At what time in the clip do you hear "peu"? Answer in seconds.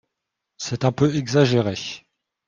0.91-1.15